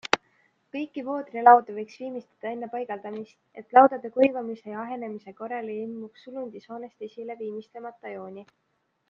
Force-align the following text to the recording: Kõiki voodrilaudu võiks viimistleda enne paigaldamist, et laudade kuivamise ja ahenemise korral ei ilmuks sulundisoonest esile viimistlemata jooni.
Kõiki 0.75 1.01
voodrilaudu 1.09 1.75
võiks 1.75 1.99
viimistleda 2.03 2.53
enne 2.57 2.69
paigaldamist, 2.71 3.37
et 3.63 3.77
laudade 3.79 4.11
kuivamise 4.17 4.73
ja 4.73 4.81
ahenemise 4.87 5.35
korral 5.43 5.71
ei 5.75 5.79
ilmuks 5.85 6.27
sulundisoonest 6.29 7.07
esile 7.11 7.39
viimistlemata 7.45 8.17
jooni. 8.17 8.49